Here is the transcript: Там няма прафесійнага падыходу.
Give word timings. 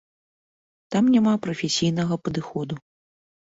Там 0.95 1.11
няма 1.15 1.33
прафесійнага 1.43 2.19
падыходу. 2.29 2.81